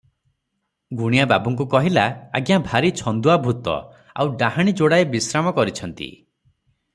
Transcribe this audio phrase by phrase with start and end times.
[1.01, 2.05] ଗୁଣିଆ ବାବୁଙ୍କୁ କହିଲା,
[2.39, 3.77] "ଆଜ୍ଞା, ଭାରି ଛନ୍ଦୁଆ ଭୂତ,
[4.23, 6.11] ଆଉ ଡାହାଣୀ ଯୋଡାଏ ବିଶ୍ରାମ କରିଛନ୍ତି।